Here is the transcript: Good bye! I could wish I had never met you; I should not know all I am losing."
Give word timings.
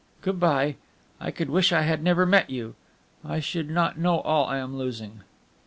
Good 0.23 0.39
bye! 0.39 0.77
I 1.19 1.29
could 1.29 1.51
wish 1.51 1.71
I 1.71 1.83
had 1.83 2.01
never 2.01 2.25
met 2.25 2.49
you; 2.49 2.73
I 3.23 3.39
should 3.39 3.69
not 3.69 3.99
know 3.99 4.21
all 4.21 4.47
I 4.47 4.57
am 4.57 4.75
losing." 4.75 5.21